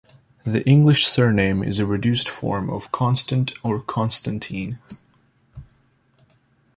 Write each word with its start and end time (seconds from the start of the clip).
The 0.45 0.65
English 0.67 1.05
surname 1.05 1.61
is 1.61 1.77
a 1.77 1.85
reduced 1.85 2.27
form 2.27 2.71
of 2.71 2.91
"Constant" 2.91 3.53
or 3.63 3.79
"Constantine". 3.79 4.79